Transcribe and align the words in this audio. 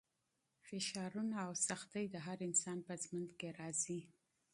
فشارونه 0.69 1.37
او 1.45 1.51
سختۍ 1.67 2.05
د 2.11 2.15
هر 2.25 2.37
انسان 2.47 2.77
په 2.87 2.93
ژوند 3.03 3.29
کې 3.39 3.49
راځي. 3.59 3.99